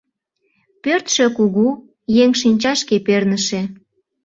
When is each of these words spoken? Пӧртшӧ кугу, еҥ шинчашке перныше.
Пӧртшӧ 0.83 1.25
кугу, 1.37 1.67
еҥ 2.23 2.31
шинчашке 2.41 2.95
перныше. 3.05 3.61